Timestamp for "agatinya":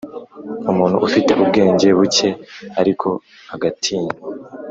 3.53-4.13